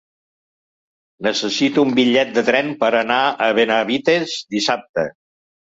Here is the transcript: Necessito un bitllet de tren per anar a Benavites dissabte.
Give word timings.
Necessito 1.27 1.85
un 1.89 1.93
bitllet 2.01 2.33
de 2.39 2.45
tren 2.49 2.75
per 2.83 2.93
anar 3.05 3.21
a 3.51 3.55
Benavites 3.61 4.39
dissabte. 4.57 5.11